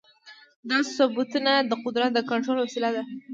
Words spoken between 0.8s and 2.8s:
ثبتونه د قدرت د کنټرول